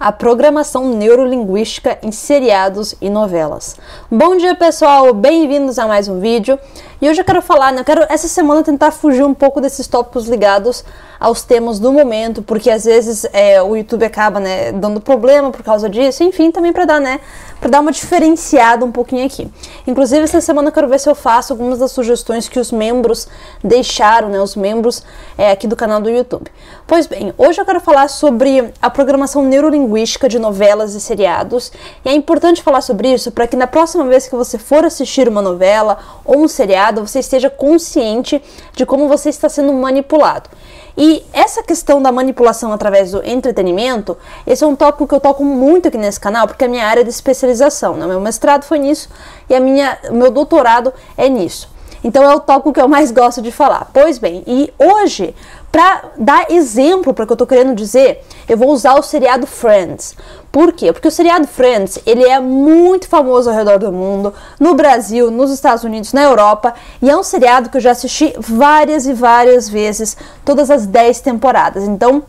a 0.00 0.12
programação 0.12 0.94
neurolinguística 0.94 1.98
em 2.02 2.12
seriados 2.12 2.94
e 3.00 3.10
novelas. 3.10 3.76
Bom 4.10 4.36
dia, 4.36 4.54
pessoal, 4.54 5.12
bem-vindos 5.12 5.78
a 5.78 5.88
mais 5.88 6.06
um 6.06 6.20
vídeo. 6.20 6.58
E 7.00 7.08
hoje 7.08 7.20
eu 7.20 7.24
quero 7.24 7.40
falar, 7.40 7.72
né, 7.72 7.80
eu 7.80 7.84
quero 7.84 8.04
essa 8.08 8.26
semana 8.26 8.62
tentar 8.62 8.90
fugir 8.90 9.24
um 9.24 9.34
pouco 9.34 9.60
desses 9.60 9.86
tópicos 9.86 10.26
ligados 10.28 10.84
aos 11.18 11.42
temas 11.42 11.78
do 11.78 11.92
momento, 11.92 12.42
porque 12.42 12.70
às 12.70 12.84
vezes 12.84 13.24
é, 13.32 13.60
o 13.62 13.76
YouTube 13.76 14.04
acaba, 14.04 14.38
né, 14.40 14.72
dando 14.72 15.00
problema 15.00 15.50
por 15.50 15.62
causa 15.62 15.88
disso, 15.88 16.22
enfim, 16.22 16.50
também 16.50 16.72
para 16.72 16.84
dar, 16.84 17.00
né, 17.00 17.20
para 17.60 17.70
dar 17.70 17.80
uma 17.80 17.92
diferenciada 17.92 18.84
um 18.84 18.90
pouquinho 18.90 19.26
aqui. 19.26 19.48
Inclusive 19.86 20.22
essa 20.22 20.40
semana 20.40 20.68
eu 20.68 20.72
quero 20.72 20.88
ver 20.88 20.98
se 20.98 21.08
eu 21.08 21.14
faço 21.14 21.52
algumas 21.52 21.78
das 21.78 21.92
sugestões 21.92 22.48
que 22.48 22.58
os 22.58 22.72
membros 22.72 23.28
deixaram, 23.62 24.28
né, 24.28 24.40
os 24.40 24.56
membros 24.56 25.02
é, 25.36 25.52
aqui 25.52 25.66
do 25.68 25.76
canal 25.76 26.00
do 26.00 26.10
YouTube. 26.10 26.50
Pois 26.86 27.06
bem, 27.06 27.32
hoje 27.38 27.60
eu 27.60 27.64
quero 27.64 27.80
falar 27.80 28.08
sobre 28.08 28.72
a 28.82 28.90
programação 28.90 29.44
neurolinguística 29.44 29.87
de 30.28 30.38
novelas 30.38 30.94
e 30.94 31.00
seriados. 31.00 31.72
E 32.04 32.08
é 32.08 32.12
importante 32.12 32.62
falar 32.62 32.80
sobre 32.80 33.12
isso 33.12 33.32
para 33.32 33.46
que 33.46 33.56
na 33.56 33.66
próxima 33.66 34.04
vez 34.04 34.28
que 34.28 34.36
você 34.36 34.58
for 34.58 34.84
assistir 34.84 35.28
uma 35.28 35.42
novela 35.42 35.98
ou 36.24 36.40
um 36.42 36.48
seriado, 36.48 37.06
você 37.06 37.18
esteja 37.18 37.48
consciente 37.48 38.42
de 38.74 38.84
como 38.84 39.08
você 39.08 39.28
está 39.28 39.48
sendo 39.48 39.72
manipulado. 39.72 40.50
E 40.96 41.24
essa 41.32 41.62
questão 41.62 42.02
da 42.02 42.10
manipulação 42.10 42.72
através 42.72 43.12
do 43.12 43.24
entretenimento, 43.24 44.16
esse 44.44 44.64
é 44.64 44.66
um 44.66 44.74
tópico 44.74 45.06
que 45.06 45.14
eu 45.14 45.20
toco 45.20 45.44
muito 45.44 45.86
aqui 45.86 45.96
nesse 45.96 46.18
canal, 46.18 46.48
porque 46.48 46.64
é 46.64 46.66
a 46.66 46.70
minha 46.70 46.86
área 46.86 47.04
de 47.04 47.10
especialização, 47.10 47.96
né? 47.96 48.04
Meu 48.04 48.20
mestrado 48.20 48.64
foi 48.64 48.80
nisso 48.80 49.08
e 49.48 49.54
a 49.54 49.60
minha, 49.60 49.96
meu 50.10 50.30
doutorado 50.30 50.92
é 51.16 51.28
nisso. 51.28 51.77
Então 52.08 52.24
é 52.24 52.34
o 52.34 52.40
tópico 52.40 52.72
que 52.72 52.80
eu 52.80 52.88
mais 52.88 53.10
gosto 53.10 53.42
de 53.42 53.52
falar. 53.52 53.90
Pois 53.92 54.16
bem, 54.16 54.42
e 54.46 54.72
hoje 54.78 55.34
para 55.70 56.04
dar 56.16 56.50
exemplo 56.50 57.12
para 57.12 57.24
o 57.24 57.26
que 57.26 57.32
eu 57.32 57.34
estou 57.34 57.46
querendo 57.46 57.74
dizer, 57.74 58.24
eu 58.48 58.56
vou 58.56 58.70
usar 58.70 58.94
o 58.94 59.02
seriado 59.02 59.46
Friends. 59.46 60.16
Por 60.50 60.72
quê? 60.72 60.90
Porque 60.90 61.06
o 61.06 61.10
seriado 61.10 61.46
Friends, 61.46 61.98
ele 62.06 62.24
é 62.24 62.40
muito 62.40 63.06
famoso 63.06 63.50
ao 63.50 63.54
redor 63.54 63.78
do 63.78 63.92
mundo, 63.92 64.32
no 64.58 64.74
Brasil, 64.74 65.30
nos 65.30 65.50
Estados 65.50 65.84
Unidos, 65.84 66.14
na 66.14 66.22
Europa, 66.22 66.72
e 67.02 67.10
é 67.10 67.14
um 67.14 67.22
seriado 67.22 67.68
que 67.68 67.76
eu 67.76 67.80
já 67.82 67.90
assisti 67.90 68.34
várias 68.38 69.06
e 69.06 69.12
várias 69.12 69.68
vezes, 69.68 70.16
todas 70.46 70.70
as 70.70 70.86
10 70.86 71.20
temporadas. 71.20 71.84
Então, 71.84 72.22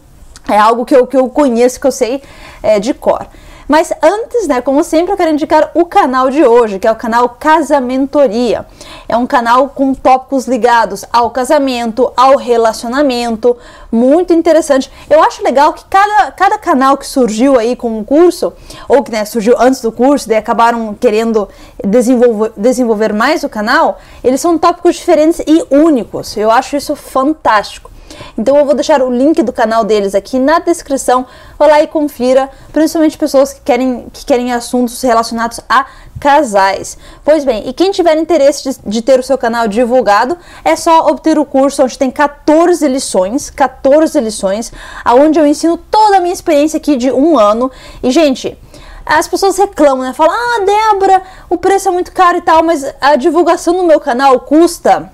é 0.49 0.57
algo 0.57 0.83
que 0.83 0.93
eu, 0.93 1.07
que 1.07 1.15
eu 1.15 1.29
conheço, 1.29 1.79
que 1.79 1.87
eu 1.87 1.91
sei 1.93 2.21
é, 2.61 2.81
de 2.81 2.93
cor. 2.93 3.25
Mas 3.69 3.93
antes, 4.01 4.47
né, 4.47 4.61
como 4.61 4.83
sempre, 4.83 5.13
eu 5.13 5.17
quero 5.17 5.29
indicar 5.29 5.69
o 5.75 5.85
canal 5.85 6.31
de 6.31 6.43
hoje, 6.43 6.79
que 6.79 6.87
é 6.87 6.91
o 6.91 6.95
canal 6.95 7.29
Casamentoria. 7.29 8.65
É 9.07 9.15
um 9.15 9.27
canal 9.27 9.69
com 9.69 9.93
tópicos 9.93 10.47
ligados 10.47 11.05
ao 11.13 11.29
casamento, 11.29 12.11
ao 12.17 12.35
relacionamento, 12.35 13.55
muito 13.91 14.33
interessante. 14.33 14.91
Eu 15.07 15.21
acho 15.21 15.43
legal 15.43 15.71
que 15.73 15.85
cada, 15.85 16.31
cada 16.31 16.57
canal 16.57 16.97
que 16.97 17.05
surgiu 17.05 17.59
aí 17.59 17.75
com 17.75 17.99
o 17.99 18.03
curso, 18.03 18.51
ou 18.87 19.03
que 19.03 19.11
né, 19.11 19.23
surgiu 19.23 19.55
antes 19.59 19.81
do 19.81 19.91
curso, 19.91 20.27
daí 20.27 20.37
acabaram 20.39 20.95
querendo 20.99 21.47
desenvolver, 21.85 22.53
desenvolver 22.57 23.13
mais 23.13 23.43
o 23.43 23.49
canal, 23.49 23.99
eles 24.23 24.41
são 24.41 24.57
tópicos 24.57 24.95
diferentes 24.95 25.41
e 25.45 25.63
únicos. 25.69 26.35
Eu 26.35 26.49
acho 26.49 26.75
isso 26.75 26.95
fantástico. 26.95 27.91
Então 28.37 28.57
eu 28.57 28.65
vou 28.65 28.73
deixar 28.73 29.01
o 29.01 29.09
link 29.09 29.41
do 29.43 29.51
canal 29.51 29.83
deles 29.83 30.15
aqui 30.15 30.39
na 30.39 30.59
descrição. 30.59 31.25
Vá 31.57 31.67
lá 31.67 31.81
e 31.81 31.87
confira, 31.87 32.49
principalmente 32.71 33.17
pessoas 33.17 33.53
que 33.53 33.61
querem, 33.61 34.07
que 34.11 34.25
querem 34.25 34.51
assuntos 34.51 35.01
relacionados 35.01 35.59
a 35.69 35.85
casais. 36.19 36.97
Pois 37.23 37.45
bem, 37.45 37.67
e 37.67 37.73
quem 37.73 37.91
tiver 37.91 38.17
interesse 38.17 38.69
de, 38.69 38.79
de, 38.85 39.01
ter 39.01 39.19
o 39.19 39.23
seu 39.23 39.37
canal 39.37 39.67
divulgado, 39.67 40.37
é 40.63 40.75
só 40.75 41.07
obter 41.07 41.39
o 41.39 41.45
curso 41.45 41.83
onde 41.83 41.97
tem 41.97 42.11
14 42.11 42.87
lições, 42.87 43.49
14 43.49 44.19
lições, 44.19 44.71
aonde 45.03 45.39
eu 45.39 45.47
ensino 45.47 45.77
toda 45.77 46.17
a 46.17 46.19
minha 46.19 46.33
experiência 46.33 46.77
aqui 46.77 46.97
de 46.97 47.11
um 47.11 47.37
ano. 47.37 47.71
E, 48.03 48.11
gente, 48.11 48.57
as 49.05 49.27
pessoas 49.27 49.57
reclamam, 49.57 50.05
né? 50.05 50.13
Falam, 50.13 50.35
ah, 50.35 50.65
Débora, 50.65 51.23
o 51.49 51.57
preço 51.57 51.87
é 51.87 51.91
muito 51.91 52.11
caro 52.11 52.37
e 52.37 52.41
tal, 52.41 52.61
mas 52.63 52.85
a 53.01 53.15
divulgação 53.15 53.75
no 53.75 53.83
meu 53.83 53.99
canal 53.99 54.39
custa 54.41 55.11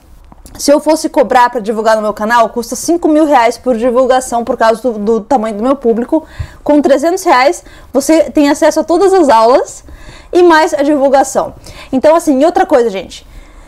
se 0.58 0.72
eu 0.72 0.80
fosse 0.80 1.10
cobrar 1.10 1.50
para 1.50 1.60
divulgar 1.60 1.96
no 1.96 2.02
meu 2.02 2.14
canal, 2.14 2.50
custa 2.50 2.76
5 2.76 3.08
mil 3.08 3.26
reais 3.26 3.58
por 3.58 3.76
divulgação 3.78 4.44
por 4.44 4.58
causa 4.58 4.82
do, 4.82 5.00
do, 5.00 5.22
tamanho 5.22 5.58
do 5.58 5.64
meu 5.64 5.76
público. 5.76 6.26
Com 6.64 6.82
300 6.82 7.24
reais, 7.24 7.64
você 7.92 8.30
tem 8.32 8.50
acesso 8.50 8.80
a 8.80 8.84
todas 8.84 9.14
as 9.14 9.30
aulas 9.30 9.84
e 10.32 10.44
mais 10.44 10.74
a 10.74 10.82
divulgação. 10.84 11.54
Então, 11.92 12.16
assim, 12.16 12.44
outra 12.46 12.66
coisa, 12.66 12.90
gente. 12.90 13.26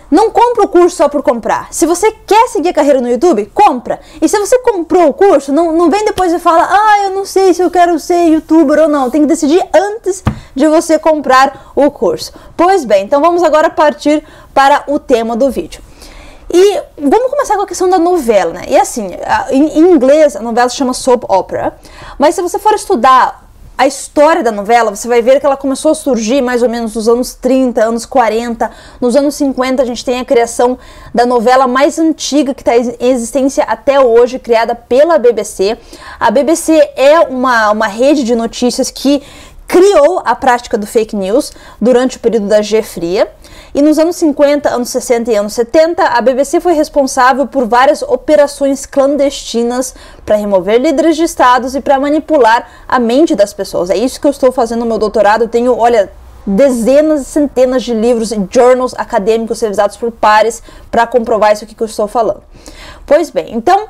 Não 0.09 0.31
compra 0.31 0.63
o 0.63 0.69
curso 0.69 0.95
só 0.95 1.09
por 1.09 1.21
comprar. 1.21 1.67
Se 1.73 1.85
você 1.85 2.09
quer 2.25 2.47
seguir 2.47 2.69
a 2.69 2.73
carreira 2.73 3.01
no 3.01 3.09
YouTube, 3.09 3.45
compra. 3.53 3.99
E 4.21 4.29
se 4.29 4.39
você 4.39 4.57
comprou 4.59 5.09
o 5.09 5.13
curso, 5.13 5.51
não, 5.51 5.73
não 5.73 5.89
vem 5.89 6.05
depois 6.05 6.31
e 6.31 6.39
fala, 6.39 6.65
ah, 6.71 7.03
eu 7.03 7.09
não 7.09 7.25
sei 7.25 7.53
se 7.53 7.61
eu 7.61 7.69
quero 7.69 7.99
ser 7.99 8.27
youtuber 8.27 8.79
ou 8.79 8.87
não. 8.87 9.09
Tem 9.09 9.21
que 9.21 9.27
decidir 9.27 9.61
antes 9.73 10.23
de 10.55 10.65
você 10.67 10.97
comprar 10.97 11.71
o 11.75 11.91
curso. 11.91 12.33
Pois 12.55 12.85
bem, 12.85 13.03
então 13.03 13.19
vamos 13.19 13.43
agora 13.43 13.69
partir 13.69 14.23
para 14.53 14.85
o 14.87 14.97
tema 14.97 15.35
do 15.35 15.51
vídeo. 15.51 15.86
E 16.53 16.81
vamos 16.97 17.29
começar 17.29 17.55
com 17.55 17.63
a 17.63 17.67
questão 17.67 17.89
da 17.89 17.99
novela, 17.99 18.53
né? 18.53 18.65
E 18.69 18.77
assim, 18.77 19.09
em 19.51 19.79
inglês 19.79 20.35
a 20.35 20.41
novela 20.41 20.69
se 20.69 20.75
chama 20.75 20.93
soap 20.93 21.23
opera, 21.27 21.77
mas 22.17 22.35
se 22.35 22.41
você 22.41 22.57
for 22.57 22.73
estudar 22.73 23.47
a 23.77 23.85
história 23.85 24.41
da 24.41 24.51
novela, 24.51 24.95
você 24.95 25.07
vai 25.07 25.21
ver 25.21 25.39
que 25.39 25.45
ela 25.45 25.55
começou 25.55 25.91
a 25.91 25.95
surgir 25.95 26.41
mais 26.41 26.63
ou 26.63 26.69
menos 26.69 26.95
nos 26.95 27.07
anos 27.07 27.35
30, 27.35 27.83
anos 27.83 28.07
40. 28.07 28.71
Nos 28.99 29.15
anos 29.15 29.35
50 29.35 29.83
a 29.83 29.85
gente 29.85 30.03
tem 30.03 30.19
a 30.19 30.25
criação 30.25 30.79
da 31.13 31.27
novela 31.27 31.67
mais 31.67 31.99
antiga 31.99 32.55
que 32.55 32.61
está 32.61 32.75
em 32.75 32.95
existência 32.99 33.63
até 33.65 33.99
hoje, 33.99 34.39
criada 34.39 34.73
pela 34.73 35.19
BBC. 35.19 35.77
A 36.19 36.31
BBC 36.31 36.73
é 36.95 37.19
uma, 37.19 37.69
uma 37.71 37.87
rede 37.87 38.23
de 38.23 38.35
notícias 38.35 38.89
que 38.89 39.21
criou 39.67 40.23
a 40.25 40.33
prática 40.33 40.75
do 40.75 40.87
fake 40.87 41.15
news 41.15 41.51
durante 41.79 42.17
o 42.17 42.19
período 42.19 42.47
da 42.47 42.63
G 42.63 42.81
Fria. 42.81 43.29
E 43.77 43.81
nos 43.83 43.99
anos 43.99 44.15
50, 44.15 44.69
anos 44.69 44.89
60 44.89 45.31
e 45.31 45.35
anos 45.35 45.53
70, 45.53 46.01
a 46.01 46.19
BBC 46.19 46.59
foi 46.59 46.73
responsável 46.73 47.45
por 47.45 47.67
várias 47.67 48.01
operações 48.01 48.87
clandestinas 48.87 49.93
para 50.25 50.35
remover 50.35 50.81
líderes 50.81 51.15
de 51.15 51.21
estados 51.21 51.75
e 51.75 51.79
para 51.79 51.99
manipular 51.99 52.67
a 52.87 52.97
mente 52.97 53.35
das 53.35 53.53
pessoas. 53.53 53.91
É 53.91 53.95
isso 53.95 54.19
que 54.19 54.25
eu 54.25 54.31
estou 54.31 54.51
fazendo 54.51 54.79
no 54.79 54.87
meu 54.87 54.97
doutorado. 54.97 55.43
Eu 55.43 55.47
tenho, 55.47 55.77
olha, 55.77 56.11
dezenas 56.43 57.21
e 57.21 57.25
centenas 57.25 57.83
de 57.83 57.93
livros 57.93 58.31
e 58.31 58.47
journals 58.49 58.95
acadêmicos 58.97 59.61
revisados 59.61 59.95
por 59.95 60.11
pares 60.11 60.63
para 60.89 61.05
comprovar 61.05 61.53
isso 61.53 61.63
aqui 61.63 61.75
que 61.75 61.83
eu 61.83 61.85
estou 61.85 62.07
falando. 62.07 62.41
Pois 63.05 63.29
bem, 63.29 63.53
então 63.53 63.89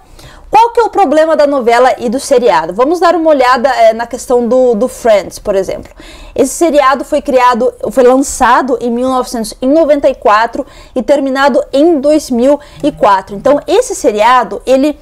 qual 0.49 0.71
que 0.71 0.79
é 0.79 0.83
o 0.83 0.89
problema 0.89 1.35
da 1.35 1.45
novela 1.45 1.93
e 1.97 2.09
do 2.09 2.19
seriado? 2.19 2.73
Vamos 2.73 2.99
dar 2.99 3.15
uma 3.15 3.29
olhada 3.29 3.69
é, 3.69 3.93
na 3.93 4.07
questão 4.07 4.47
do, 4.47 4.75
do 4.75 4.87
Friends, 4.87 5.39
por 5.39 5.55
exemplo. 5.55 5.91
Esse 6.33 6.53
seriado 6.53 7.03
foi 7.03 7.21
criado, 7.21 7.73
foi 7.91 8.03
lançado 8.03 8.77
em 8.79 8.89
1994 8.89 10.65
e 10.95 11.03
terminado 11.03 11.63
em 11.73 11.99
2004. 11.99 13.35
Então, 13.35 13.59
esse 13.67 13.93
seriado, 13.93 14.61
ele 14.65 14.97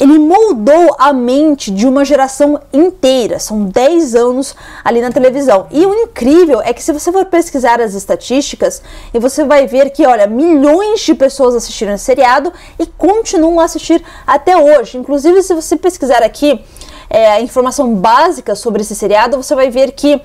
ele 0.00 0.18
moldou 0.18 0.96
a 0.98 1.12
mente 1.12 1.70
de 1.70 1.86
uma 1.86 2.06
geração 2.06 2.58
inteira. 2.72 3.38
São 3.38 3.64
10 3.66 4.14
anos 4.14 4.56
ali 4.82 5.02
na 5.02 5.12
televisão. 5.12 5.66
E 5.70 5.84
o 5.84 5.94
incrível 5.94 6.62
é 6.62 6.72
que 6.72 6.82
se 6.82 6.90
você 6.90 7.12
for 7.12 7.26
pesquisar 7.26 7.82
as 7.82 7.92
estatísticas, 7.92 8.82
e 9.12 9.18
você 9.18 9.44
vai 9.44 9.66
ver 9.66 9.90
que, 9.90 10.06
olha, 10.06 10.26
milhões 10.26 11.00
de 11.00 11.14
pessoas 11.14 11.54
assistiram 11.54 11.92
esse 11.92 12.04
seriado 12.04 12.50
e 12.78 12.86
continuam 12.86 13.60
a 13.60 13.64
assistir 13.64 14.02
até 14.26 14.56
hoje. 14.56 14.96
Inclusive, 14.96 15.42
se 15.42 15.54
você 15.54 15.76
pesquisar 15.76 16.22
aqui 16.22 16.64
é, 17.10 17.32
a 17.32 17.40
informação 17.40 17.92
básica 17.94 18.54
sobre 18.54 18.82
esse 18.82 18.94
seriado, 18.94 19.36
você 19.36 19.54
vai 19.54 19.68
ver 19.68 19.92
que 19.92 20.22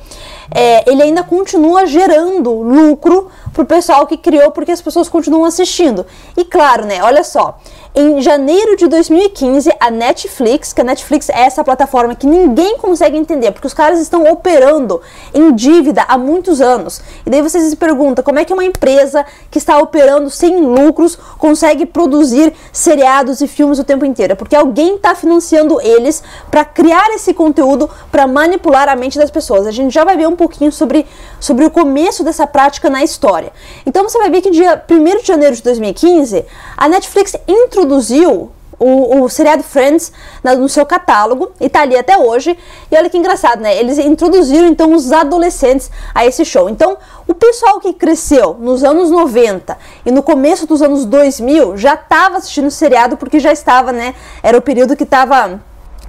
é, 0.51 0.89
ele 0.89 1.01
ainda 1.01 1.23
continua 1.23 1.85
gerando 1.87 2.53
lucro 2.53 3.29
para 3.55 3.63
o 3.63 3.65
pessoal 3.65 4.05
que 4.05 4.17
criou, 4.17 4.51
porque 4.51 4.71
as 4.71 4.81
pessoas 4.81 5.07
continuam 5.07 5.45
assistindo. 5.45 6.05
E 6.35 6.43
claro, 6.43 6.85
né? 6.85 7.01
Olha 7.01 7.23
só, 7.23 7.57
em 7.95 8.21
janeiro 8.21 8.75
de 8.75 8.87
2015, 8.87 9.71
a 9.79 9.89
Netflix, 9.89 10.73
que 10.73 10.81
a 10.81 10.83
Netflix 10.83 11.29
é 11.29 11.43
essa 11.43 11.63
plataforma 11.63 12.13
que 12.13 12.27
ninguém 12.27 12.77
consegue 12.77 13.15
entender, 13.17 13.53
porque 13.53 13.67
os 13.67 13.73
caras 13.73 14.01
estão 14.01 14.29
operando 14.29 15.01
em 15.33 15.55
dívida 15.55 16.03
há 16.05 16.17
muitos 16.17 16.59
anos. 16.59 17.01
E 17.25 17.29
daí 17.29 17.41
você 17.41 17.57
se 17.61 17.77
pergunta 17.77 18.21
como 18.21 18.37
é 18.37 18.43
que 18.43 18.51
uma 18.51 18.65
empresa 18.65 19.25
que 19.49 19.57
está 19.57 19.77
operando 19.77 20.29
sem 20.29 20.59
lucros 20.59 21.17
consegue 21.37 21.85
produzir 21.85 22.53
seriados 22.73 23.39
e 23.39 23.47
filmes 23.47 23.79
o 23.79 23.83
tempo 23.85 24.03
inteiro? 24.03 24.33
É 24.33 24.35
porque 24.35 24.57
alguém 24.57 24.97
está 24.97 25.15
financiando 25.15 25.79
eles 25.79 26.21
para 26.51 26.65
criar 26.65 27.07
esse 27.11 27.33
conteúdo 27.33 27.89
para 28.11 28.27
manipular 28.27 28.89
a 28.89 28.95
mente 28.97 29.17
das 29.17 29.31
pessoas. 29.31 29.65
A 29.65 29.71
gente 29.71 29.93
já 29.93 30.03
vai 30.03 30.17
ver 30.17 30.27
um 30.27 30.35
pouquinho 30.35 30.69
sobre, 30.69 31.07
sobre 31.39 31.63
o 31.63 31.71
começo 31.71 32.25
dessa 32.25 32.45
prática 32.45 32.89
na 32.89 33.05
história. 33.05 33.44
Então 33.85 34.03
você 34.03 34.17
vai 34.17 34.29
ver 34.29 34.41
que 34.41 34.51
dia 34.51 34.83
1 34.89 35.21
de 35.21 35.25
janeiro 35.27 35.55
de 35.55 35.63
2015, 35.63 36.45
a 36.77 36.87
Netflix 36.87 37.35
introduziu 37.47 37.95
introduziu 37.95 38.51
o, 38.77 39.21
o 39.23 39.29
seriado 39.29 39.63
Friends 39.63 40.11
no 40.57 40.67
seu 40.67 40.85
catálogo 40.85 41.51
e 41.61 41.69
tá 41.69 41.81
ali 41.81 41.97
até 41.97 42.17
hoje. 42.17 42.57
E 42.91 42.97
olha 42.97 43.09
que 43.09 43.17
engraçado, 43.17 43.61
né? 43.61 43.75
Eles 43.77 43.97
introduziram 43.97 44.67
então 44.67 44.93
os 44.93 45.11
adolescentes 45.13 45.89
a 46.13 46.25
esse 46.25 46.43
show. 46.43 46.69
Então, 46.69 46.97
o 47.25 47.33
pessoal 47.33 47.79
que 47.79 47.93
cresceu 47.93 48.55
nos 48.59 48.83
anos 48.83 49.09
90 49.09 49.77
e 50.05 50.11
no 50.11 50.21
começo 50.21 50.67
dos 50.67 50.81
anos 50.81 51.05
2000 51.05 51.77
já 51.77 51.93
estava 51.93 52.37
assistindo 52.37 52.67
o 52.67 52.71
seriado 52.71 53.15
porque 53.15 53.39
já 53.39 53.53
estava, 53.53 53.93
né? 53.93 54.13
Era 54.43 54.57
o 54.57 54.61
período 54.61 54.95
que 54.95 55.03
estava 55.03 55.61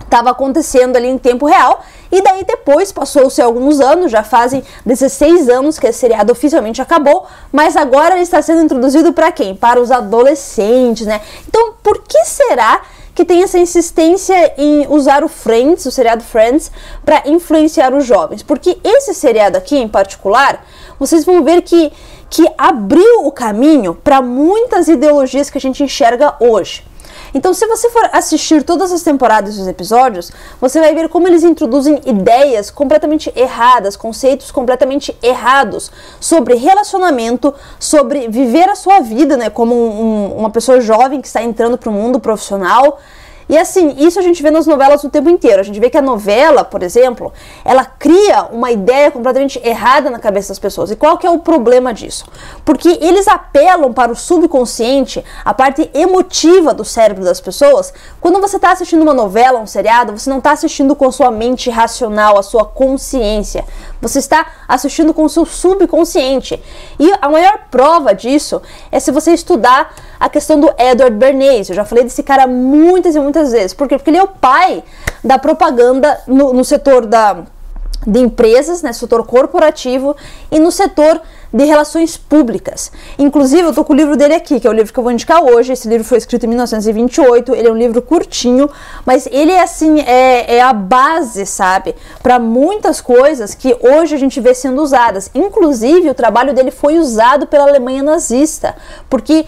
estava 0.02 0.30
acontecendo 0.30 0.96
ali 0.96 1.08
em 1.08 1.18
tempo 1.18 1.46
real 1.46 1.82
E 2.10 2.22
daí 2.22 2.44
depois, 2.44 2.92
passou-se 2.92 3.40
alguns 3.40 3.80
anos, 3.80 4.10
já 4.10 4.22
fazem 4.22 4.62
16 4.84 5.48
anos 5.48 5.78
que 5.78 5.86
esse 5.86 5.98
seriado 5.98 6.32
oficialmente 6.32 6.80
acabou, 6.80 7.26
mas 7.52 7.76
agora 7.76 8.14
ele 8.14 8.22
está 8.22 8.40
sendo 8.40 8.62
introduzido 8.62 9.12
para 9.12 9.32
quem? 9.32 9.54
Para 9.54 9.80
os 9.80 9.90
adolescentes, 9.90 11.06
né? 11.06 11.20
Então, 11.48 11.74
por 11.82 12.02
que 12.02 12.24
será 12.24 12.82
que 13.14 13.24
tem 13.24 13.42
essa 13.42 13.58
insistência 13.58 14.54
em 14.58 14.86
usar 14.88 15.24
o 15.24 15.28
Friends, 15.28 15.86
o 15.86 15.90
seriado 15.90 16.22
Friends, 16.22 16.70
para 17.04 17.22
influenciar 17.26 17.94
os 17.94 18.04
jovens? 18.04 18.42
Porque 18.42 18.78
esse 18.84 19.14
seriado 19.14 19.56
aqui 19.56 19.76
em 19.76 19.88
particular, 19.88 20.64
vocês 20.98 21.24
vão 21.24 21.42
ver 21.42 21.62
que 21.62 21.92
que 22.28 22.46
abriu 22.58 23.24
o 23.24 23.30
caminho 23.30 23.94
para 23.94 24.20
muitas 24.20 24.88
ideologias 24.88 25.48
que 25.48 25.58
a 25.58 25.60
gente 25.60 25.82
enxerga 25.82 26.34
hoje. 26.40 26.84
Então, 27.34 27.52
se 27.52 27.66
você 27.66 27.90
for 27.90 28.08
assistir 28.12 28.62
todas 28.62 28.92
as 28.92 29.02
temporadas 29.02 29.56
dos 29.56 29.66
episódios, 29.66 30.30
você 30.60 30.80
vai 30.80 30.94
ver 30.94 31.08
como 31.08 31.26
eles 31.26 31.42
introduzem 31.44 32.00
ideias 32.06 32.70
completamente 32.70 33.32
erradas, 33.36 33.96
conceitos 33.96 34.50
completamente 34.50 35.16
errados 35.22 35.90
sobre 36.20 36.54
relacionamento, 36.54 37.54
sobre 37.78 38.28
viver 38.28 38.68
a 38.68 38.74
sua 38.74 39.00
vida, 39.00 39.36
né, 39.36 39.50
como 39.50 39.74
um, 39.74 40.36
uma 40.36 40.50
pessoa 40.50 40.80
jovem 40.80 41.20
que 41.20 41.26
está 41.26 41.42
entrando 41.42 41.76
para 41.76 41.90
o 41.90 41.92
mundo 41.92 42.20
profissional. 42.20 42.98
E 43.48 43.56
assim, 43.56 43.94
isso 43.98 44.18
a 44.18 44.22
gente 44.22 44.42
vê 44.42 44.50
nas 44.50 44.66
novelas 44.66 45.04
o 45.04 45.10
tempo 45.10 45.30
inteiro. 45.30 45.60
A 45.60 45.64
gente 45.64 45.78
vê 45.78 45.88
que 45.88 45.96
a 45.96 46.02
novela, 46.02 46.64
por 46.64 46.82
exemplo, 46.82 47.32
ela 47.64 47.84
cria 47.84 48.44
uma 48.50 48.70
ideia 48.70 49.10
completamente 49.10 49.60
errada 49.64 50.10
na 50.10 50.18
cabeça 50.18 50.48
das 50.48 50.58
pessoas. 50.58 50.90
E 50.90 50.96
qual 50.96 51.16
que 51.16 51.26
é 51.26 51.30
o 51.30 51.38
problema 51.38 51.94
disso? 51.94 52.26
Porque 52.64 52.88
eles 53.00 53.28
apelam 53.28 53.92
para 53.92 54.10
o 54.10 54.16
subconsciente, 54.16 55.24
a 55.44 55.54
parte 55.54 55.88
emotiva 55.94 56.74
do 56.74 56.84
cérebro 56.84 57.24
das 57.24 57.40
pessoas. 57.40 57.92
Quando 58.20 58.40
você 58.40 58.56
está 58.56 58.72
assistindo 58.72 59.02
uma 59.02 59.14
novela, 59.14 59.60
um 59.60 59.66
seriado, 59.66 60.16
você 60.16 60.28
não 60.28 60.38
está 60.38 60.50
assistindo 60.50 60.96
com 60.96 61.10
sua 61.12 61.30
mente 61.30 61.70
racional, 61.70 62.38
a 62.38 62.42
sua 62.42 62.64
consciência. 62.64 63.64
Você 64.06 64.18
está 64.18 64.46
assistindo 64.68 65.12
com 65.12 65.24
o 65.24 65.28
seu 65.28 65.44
subconsciente. 65.44 66.62
E 66.98 67.12
a 67.20 67.28
maior 67.28 67.66
prova 67.70 68.14
disso 68.14 68.62
é 68.92 69.00
se 69.00 69.10
você 69.10 69.32
estudar 69.32 69.94
a 70.18 70.28
questão 70.28 70.60
do 70.60 70.72
Edward 70.78 71.16
Bernays. 71.16 71.68
Eu 71.68 71.74
já 71.74 71.84
falei 71.84 72.04
desse 72.04 72.22
cara 72.22 72.46
muitas 72.46 73.16
e 73.16 73.20
muitas 73.20 73.52
vezes. 73.52 73.74
Por 73.74 73.88
quê? 73.88 73.96
Porque 73.96 74.10
ele 74.10 74.18
é 74.18 74.22
o 74.22 74.28
pai 74.28 74.84
da 75.24 75.38
propaganda 75.38 76.20
no, 76.26 76.52
no 76.52 76.64
setor 76.64 77.04
da, 77.04 77.38
de 78.06 78.20
empresas, 78.20 78.82
né, 78.82 78.92
setor 78.92 79.26
corporativo 79.26 80.16
e 80.50 80.58
no 80.58 80.70
setor 80.70 81.20
de 81.56 81.64
relações 81.64 82.18
públicas. 82.18 82.92
Inclusive, 83.18 83.62
eu 83.62 83.72
tô 83.72 83.82
com 83.82 83.94
o 83.94 83.96
livro 83.96 84.14
dele 84.14 84.34
aqui, 84.34 84.60
que 84.60 84.66
é 84.66 84.70
o 84.70 84.74
livro 84.74 84.92
que 84.92 84.98
eu 84.98 85.02
vou 85.02 85.10
indicar 85.10 85.42
hoje. 85.42 85.72
Esse 85.72 85.88
livro 85.88 86.04
foi 86.04 86.18
escrito 86.18 86.44
em 86.44 86.48
1928, 86.48 87.54
ele 87.54 87.68
é 87.68 87.72
um 87.72 87.76
livro 87.76 88.02
curtinho, 88.02 88.68
mas 89.06 89.26
ele 89.32 89.52
é 89.52 89.62
assim, 89.62 90.00
é, 90.00 90.56
é 90.56 90.60
a 90.60 90.74
base, 90.74 91.46
sabe, 91.46 91.94
para 92.22 92.38
muitas 92.38 93.00
coisas 93.00 93.54
que 93.54 93.74
hoje 93.80 94.14
a 94.14 94.18
gente 94.18 94.38
vê 94.38 94.52
sendo 94.52 94.82
usadas. 94.82 95.30
Inclusive, 95.34 96.10
o 96.10 96.14
trabalho 96.14 96.52
dele 96.52 96.70
foi 96.70 96.98
usado 96.98 97.46
pela 97.46 97.64
Alemanha 97.64 98.02
nazista, 98.02 98.76
porque 99.08 99.46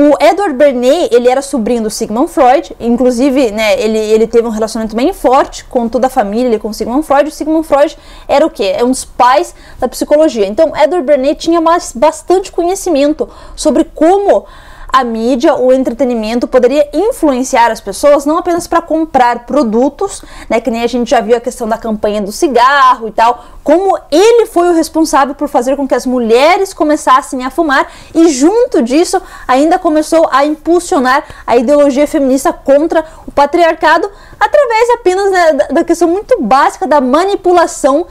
o 0.00 0.16
Edward 0.20 0.54
Bernays, 0.54 1.08
ele 1.10 1.28
era 1.28 1.42
sobrinho 1.42 1.82
do 1.82 1.90
Sigmund 1.90 2.30
Freud, 2.30 2.74
inclusive, 2.78 3.50
né, 3.50 3.80
ele, 3.80 3.98
ele 3.98 4.26
teve 4.26 4.46
um 4.46 4.50
relacionamento 4.50 4.96
bem 4.96 5.12
forte 5.12 5.64
com 5.64 5.88
toda 5.88 6.06
a 6.06 6.10
família, 6.10 6.58
com 6.58 6.68
o 6.68 6.74
Sigmund 6.74 7.04
Freud. 7.04 7.28
O 7.28 7.32
Sigmund 7.32 7.66
Freud 7.66 7.96
era 8.28 8.46
o 8.46 8.50
quê? 8.50 8.74
É 8.76 8.84
um 8.84 8.90
dos 8.90 9.04
pais 9.04 9.54
da 9.78 9.88
psicologia. 9.88 10.46
Então, 10.46 10.72
Edward 10.76 11.04
Bernays 11.04 11.36
tinha 11.38 11.60
mais, 11.60 11.92
bastante 11.92 12.52
conhecimento 12.52 13.28
sobre 13.56 13.84
como 13.84 14.46
a 14.92 15.04
mídia, 15.04 15.54
o 15.54 15.72
entretenimento 15.72 16.48
poderia 16.48 16.88
influenciar 16.92 17.70
as 17.70 17.80
pessoas 17.80 18.26
não 18.26 18.38
apenas 18.38 18.66
para 18.66 18.82
comprar 18.82 19.46
produtos, 19.46 20.22
né, 20.48 20.60
que 20.60 20.70
nem 20.70 20.82
a 20.82 20.86
gente 20.86 21.10
já 21.10 21.20
viu 21.20 21.36
a 21.36 21.40
questão 21.40 21.68
da 21.68 21.78
campanha 21.78 22.20
do 22.20 22.32
cigarro 22.32 23.08
e 23.08 23.12
tal, 23.12 23.44
como 23.62 23.96
ele 24.10 24.46
foi 24.46 24.70
o 24.70 24.74
responsável 24.74 25.34
por 25.34 25.48
fazer 25.48 25.76
com 25.76 25.86
que 25.86 25.94
as 25.94 26.06
mulheres 26.06 26.74
começassem 26.74 27.44
a 27.44 27.50
fumar 27.50 27.86
e 28.14 28.28
junto 28.28 28.82
disso 28.82 29.20
ainda 29.46 29.78
começou 29.78 30.28
a 30.32 30.44
impulsionar 30.44 31.24
a 31.46 31.56
ideologia 31.56 32.06
feminista 32.06 32.52
contra 32.52 33.04
o 33.26 33.30
patriarcado 33.30 34.10
através 34.38 34.90
apenas 34.90 35.30
né, 35.30 35.52
da 35.70 35.84
questão 35.84 36.08
muito 36.08 36.40
básica 36.42 36.86
da 36.86 37.00
manipulação 37.00 38.06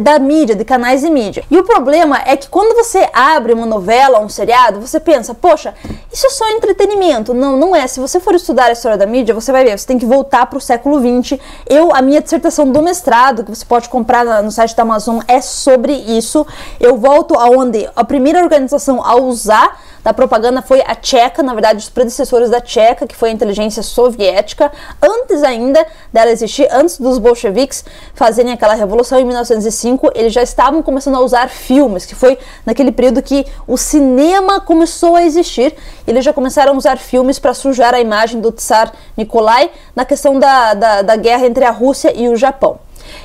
da 0.00 0.18
mídia, 0.18 0.54
de 0.54 0.64
canais 0.64 1.00
de 1.00 1.08
mídia. 1.08 1.44
E 1.50 1.56
o 1.56 1.64
problema 1.64 2.20
é 2.26 2.36
que 2.36 2.48
quando 2.48 2.74
você 2.74 3.08
abre 3.12 3.54
uma 3.54 3.64
novela, 3.64 4.20
um 4.20 4.28
seriado, 4.28 4.80
você 4.80 5.00
pensa, 5.00 5.34
poxa, 5.34 5.74
isso 6.12 6.26
é 6.26 6.30
só 6.30 6.50
entretenimento. 6.50 7.32
Não, 7.32 7.56
não 7.56 7.74
é. 7.74 7.86
Se 7.86 7.98
você 7.98 8.20
for 8.20 8.34
estudar 8.34 8.66
a 8.66 8.72
história 8.72 8.98
da 8.98 9.06
mídia, 9.06 9.34
você 9.34 9.50
vai 9.50 9.64
ver, 9.64 9.78
você 9.78 9.86
tem 9.86 9.98
que 9.98 10.04
voltar 10.04 10.44
para 10.46 10.58
o 10.58 10.60
século 10.60 10.98
XX. 11.00 11.38
Eu, 11.66 11.94
a 11.94 12.02
minha 12.02 12.20
dissertação 12.20 12.70
do 12.70 12.82
mestrado, 12.82 13.44
que 13.44 13.50
você 13.50 13.64
pode 13.64 13.88
comprar 13.88 14.42
no 14.42 14.50
site 14.50 14.76
da 14.76 14.82
Amazon, 14.82 15.20
é 15.26 15.40
sobre 15.40 15.92
isso. 15.92 16.46
Eu 16.78 16.98
volto 16.98 17.34
aonde 17.38 17.88
a 17.96 18.04
primeira 18.04 18.42
organização 18.42 19.02
a 19.02 19.16
usar 19.16 19.80
da 20.02 20.12
propaganda 20.12 20.62
foi 20.62 20.82
a 20.86 20.94
tcheca, 20.94 21.42
na 21.42 21.52
verdade, 21.52 21.78
os 21.78 21.88
predecessores 21.88 22.50
da 22.50 22.60
tcheca, 22.60 23.06
que 23.06 23.16
foi 23.16 23.30
a 23.30 23.32
inteligência 23.32 23.82
soviética, 23.82 24.70
antes 25.02 25.42
ainda 25.42 25.84
dela 26.12 26.30
existir, 26.30 26.68
antes 26.70 26.98
dos 26.98 27.18
bolcheviques 27.18 27.84
fazerem 28.14 28.52
aquela 28.52 28.74
revolução 28.74 29.18
em 29.18 29.24
1905, 29.24 30.10
eles 30.14 30.32
já 30.32 30.42
estavam 30.42 30.82
começando 30.82 31.16
a 31.16 31.20
usar 31.20 31.48
filmes, 31.48 32.06
que 32.06 32.14
foi 32.14 32.38
naquele 32.64 32.92
período 32.92 33.22
que 33.22 33.46
o 33.66 33.76
cinema 33.76 34.60
começou 34.60 35.16
a 35.16 35.22
existir. 35.22 35.74
Eles 36.06 36.24
já 36.24 36.32
começaram 36.32 36.72
a 36.72 36.76
usar 36.76 36.98
filmes 36.98 37.38
para 37.38 37.54
sujar 37.54 37.94
a 37.94 38.00
imagem 38.00 38.40
do 38.40 38.52
Tsar 38.52 38.92
Nikolai 39.16 39.70
na 39.94 40.04
questão 40.04 40.38
da, 40.38 40.74
da, 40.74 41.02
da 41.02 41.16
guerra 41.16 41.46
entre 41.46 41.64
a 41.64 41.70
Rússia 41.70 42.12
e 42.14 42.28
o 42.28 42.36
Japão. 42.36 42.80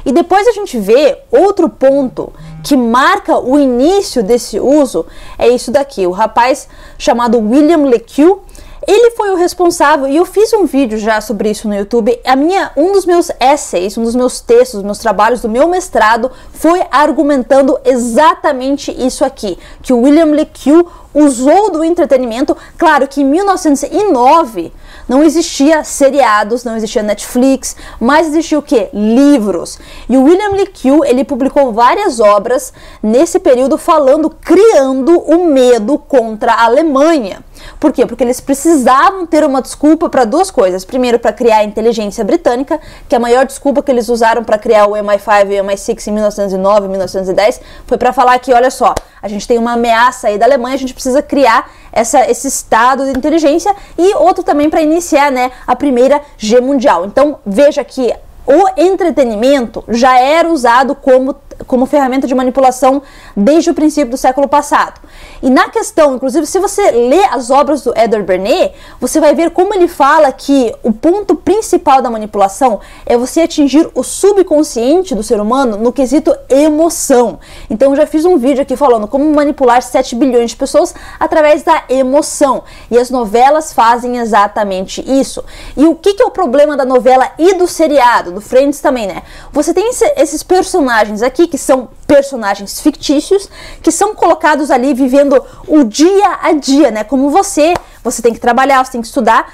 E 0.05 0.11
depois 0.11 0.47
a 0.47 0.51
gente 0.51 0.77
vê 0.79 1.17
outro 1.31 1.69
ponto 1.69 2.31
que 2.63 2.75
marca 2.75 3.39
o 3.39 3.57
início 3.57 4.23
desse 4.23 4.59
uso, 4.59 5.05
é 5.37 5.47
isso 5.47 5.71
daqui. 5.71 6.05
O 6.05 6.11
rapaz 6.11 6.67
chamado 6.97 7.39
William 7.39 7.85
LeQu, 7.85 8.41
ele 8.87 9.11
foi 9.11 9.29
o 9.31 9.35
responsável 9.35 10.07
e 10.07 10.17
eu 10.17 10.25
fiz 10.25 10.51
um 10.53 10.65
vídeo 10.65 10.97
já 10.97 11.21
sobre 11.21 11.49
isso 11.49 11.67
no 11.67 11.75
YouTube. 11.75 12.19
A 12.25 12.35
minha, 12.35 12.71
um 12.75 12.91
dos 12.91 13.05
meus 13.05 13.31
essays, 13.39 13.97
um 13.97 14.03
dos 14.03 14.15
meus 14.15 14.41
textos, 14.41 14.83
meus 14.83 14.97
trabalhos 14.97 15.41
do 15.41 15.49
meu 15.49 15.67
mestrado 15.67 16.31
foi 16.51 16.83
argumentando 16.91 17.79
exatamente 17.85 18.91
isso 18.91 19.23
aqui, 19.23 19.57
que 19.81 19.93
o 19.93 20.01
William 20.01 20.31
LeQu 20.31 20.87
usou 21.13 21.71
do 21.71 21.83
entretenimento. 21.83 22.57
Claro 22.77 23.07
que 23.07 23.21
em 23.21 23.25
1909 23.25 24.73
não 25.07 25.23
existia 25.23 25.83
seriados, 25.83 26.63
não 26.63 26.75
existia 26.75 27.03
Netflix, 27.03 27.75
mas 27.99 28.27
existia 28.27 28.57
o 28.57 28.61
que? 28.61 28.89
Livros. 28.93 29.79
E 30.09 30.17
o 30.17 30.23
William 30.23 30.51
LeQu, 30.51 31.05
ele 31.05 31.23
publicou 31.23 31.71
várias 31.71 32.19
obras 32.19 32.73
nesse 33.01 33.39
período 33.39 33.77
falando, 33.77 34.29
criando 34.29 35.19
o 35.19 35.45
medo 35.45 35.97
contra 35.97 36.53
a 36.53 36.65
Alemanha. 36.65 37.43
Por 37.79 37.91
quê? 37.91 38.05
Porque 38.05 38.23
eles 38.23 38.39
precisavam 38.39 39.25
ter 39.25 39.43
uma 39.43 39.61
desculpa 39.61 40.09
para 40.09 40.25
duas 40.25 40.49
coisas. 40.49 40.85
Primeiro, 40.85 41.19
para 41.19 41.33
criar 41.33 41.57
a 41.57 41.63
inteligência 41.63 42.23
britânica, 42.23 42.79
que 43.07 43.15
a 43.15 43.19
maior 43.19 43.45
desculpa 43.45 43.81
que 43.81 43.91
eles 43.91 44.09
usaram 44.09 44.43
para 44.43 44.57
criar 44.57 44.87
o 44.87 44.91
MI5 44.91 45.51
e 45.51 45.61
o 45.61 45.63
MI6 45.63 46.07
em 46.07 46.11
1909, 46.11 46.87
1910, 46.87 47.61
foi 47.85 47.97
para 47.97 48.13
falar 48.13 48.39
que, 48.39 48.53
olha 48.53 48.71
só, 48.71 48.93
a 49.21 49.27
gente 49.27 49.47
tem 49.47 49.57
uma 49.57 49.73
ameaça 49.73 50.27
aí 50.27 50.37
da 50.37 50.45
Alemanha, 50.45 50.75
a 50.75 50.79
gente 50.79 50.93
precisa 50.93 51.21
criar 51.21 51.71
essa, 51.91 52.29
esse 52.29 52.47
estado 52.47 53.05
de 53.05 53.11
inteligência 53.11 53.73
e 53.97 54.15
outro 54.15 54.43
também 54.43 54.69
para 54.69 54.81
iniciar 54.81 55.31
né, 55.31 55.51
a 55.65 55.75
primeira 55.75 56.21
G 56.37 56.59
mundial. 56.59 57.05
Então 57.05 57.39
veja 57.45 57.83
que 57.83 58.13
o 58.45 58.67
entretenimento 58.75 59.83
já 59.87 60.19
era 60.19 60.49
usado 60.49 60.95
como 60.95 61.33
como 61.67 61.85
ferramenta 61.85 62.27
de 62.27 62.35
manipulação 62.35 63.01
desde 63.35 63.69
o 63.69 63.73
princípio 63.73 64.11
do 64.11 64.17
século 64.17 64.47
passado. 64.47 65.01
E 65.41 65.49
na 65.49 65.69
questão, 65.69 66.15
inclusive, 66.15 66.45
se 66.45 66.59
você 66.59 66.91
lê 66.91 67.23
as 67.25 67.49
obras 67.49 67.81
do 67.81 67.91
Edward 67.97 68.25
Bernays, 68.25 68.71
você 68.99 69.19
vai 69.19 69.35
ver 69.35 69.51
como 69.51 69.73
ele 69.73 69.87
fala 69.87 70.31
que 70.31 70.73
o 70.83 70.91
ponto 70.91 71.35
principal 71.35 72.01
da 72.01 72.09
manipulação 72.09 72.79
é 73.05 73.17
você 73.17 73.41
atingir 73.41 73.89
o 73.93 74.03
subconsciente 74.03 75.13
do 75.13 75.23
ser 75.23 75.39
humano 75.39 75.77
no 75.77 75.91
quesito 75.91 76.35
emoção. 76.49 77.39
Então, 77.69 77.91
eu 77.91 77.95
já 77.97 78.05
fiz 78.05 78.25
um 78.25 78.37
vídeo 78.37 78.61
aqui 78.61 78.75
falando 78.75 79.07
como 79.07 79.25
manipular 79.33 79.81
7 79.81 80.15
bilhões 80.15 80.51
de 80.51 80.55
pessoas 80.55 80.93
através 81.19 81.63
da 81.63 81.83
emoção. 81.89 82.63
E 82.89 82.97
as 82.97 83.09
novelas 83.09 83.73
fazem 83.73 84.17
exatamente 84.17 85.03
isso. 85.05 85.43
E 85.75 85.85
o 85.85 85.95
que, 85.95 86.13
que 86.13 86.23
é 86.23 86.25
o 86.25 86.31
problema 86.31 86.77
da 86.77 86.85
novela 86.85 87.31
e 87.37 87.53
do 87.53 87.67
seriado, 87.67 88.31
do 88.31 88.41
Friends 88.41 88.79
também, 88.79 89.07
né? 89.07 89.23
Você 89.51 89.73
tem 89.73 89.89
esse, 89.89 90.05
esses 90.15 90.43
personagens 90.43 91.21
aqui 91.21 91.42
aqui, 91.43 91.47
que 91.47 91.57
são 91.57 91.89
personagens 92.07 92.79
fictícios, 92.79 93.49
que 93.81 93.91
são 93.91 94.15
colocados 94.15 94.71
ali 94.71 94.93
vivendo 94.93 95.43
o 95.67 95.83
dia 95.83 96.39
a 96.41 96.53
dia, 96.53 96.91
né? 96.91 97.03
Como 97.03 97.29
você, 97.29 97.73
você 98.03 98.21
tem 98.21 98.33
que 98.33 98.39
trabalhar, 98.39 98.83
você 98.83 98.93
tem 98.93 99.01
que 99.01 99.07
estudar, 99.07 99.53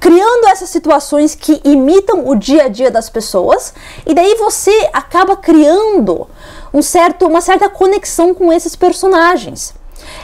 criando 0.00 0.48
essas 0.48 0.68
situações 0.68 1.34
que 1.34 1.60
imitam 1.64 2.28
o 2.28 2.34
dia 2.34 2.64
a 2.64 2.68
dia 2.68 2.90
das 2.90 3.08
pessoas, 3.08 3.74
e 4.06 4.14
daí 4.14 4.34
você 4.36 4.90
acaba 4.92 5.36
criando 5.36 6.28
um 6.72 6.82
certo, 6.82 7.26
uma 7.26 7.40
certa 7.40 7.68
conexão 7.68 8.34
com 8.34 8.52
esses 8.52 8.76
personagens. 8.76 9.74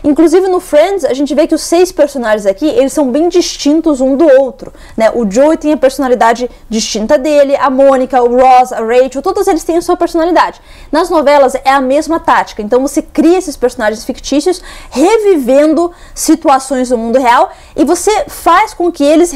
Inclusive 0.02 0.49
no 0.49 0.61
Friends, 0.61 1.04
a 1.04 1.12
gente 1.12 1.35
vê 1.35 1.47
que 1.47 1.54
os 1.54 1.62
seis 1.62 1.92
personagens 1.92 2.47
aqui, 2.47 2.66
eles 2.66 2.92
são 2.92 3.11
bem 3.11 3.28
distintos 3.28 4.00
um 4.00 4.16
do 4.16 4.26
outro, 4.40 4.73
né? 4.97 5.11
O 5.14 5.30
Joey 5.30 5.57
tem 5.57 5.73
a 5.73 5.76
personalidade 5.76 6.50
distinta 6.69 7.19
dele, 7.19 7.54
a 7.57 7.69
Mônica, 7.69 8.23
o 8.23 8.40
Ross, 8.40 8.73
a 8.73 8.80
Rachel, 8.80 9.23
todos 9.23 9.47
eles 9.47 9.62
têm 9.62 9.76
a 9.76 9.83
sua 9.83 9.97
personalidade. 9.97 10.61
Nas 10.90 11.11
novelas 11.11 11.54
é 11.54 11.71
a 11.71 11.80
mesma 11.80 12.19
tática, 12.19 12.62
então 12.62 12.80
você 12.80 13.02
cria 13.02 13.38
esses 13.38 13.57
personagens 13.57 14.04
fictícios 14.04 14.62
revivendo 14.90 15.92
situações 16.14 16.88
do 16.88 16.99
mundo 16.99 17.19
real 17.19 17.50
e 17.76 17.85
você 17.85 18.25
faz 18.28 18.73
com 18.73 18.90
que 18.90 19.04
eles 19.04 19.35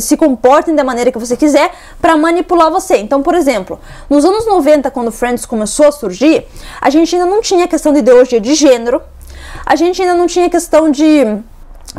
se 0.00 0.16
comportem 0.16 0.74
da 0.74 0.84
maneira 0.84 1.12
que 1.12 1.18
você 1.18 1.36
quiser 1.36 1.70
para 2.00 2.16
manipular 2.16 2.70
você. 2.70 2.96
Então, 2.96 3.22
por 3.22 3.34
exemplo, 3.34 3.78
nos 4.08 4.24
anos 4.24 4.46
90, 4.46 4.90
quando 4.90 5.12
Friends 5.12 5.44
começou 5.44 5.86
a 5.86 5.92
surgir, 5.92 6.46
a 6.80 6.90
gente 6.90 7.14
ainda 7.14 7.26
não 7.26 7.40
tinha 7.40 7.68
questão 7.68 7.92
de 7.92 7.98
ideologia 7.98 8.40
de 8.40 8.54
gênero, 8.54 9.02
a 9.64 9.76
gente 9.76 10.00
ainda 10.00 10.14
não 10.14 10.26
tinha 10.26 10.48
questão 10.48 10.90
de 10.90 11.24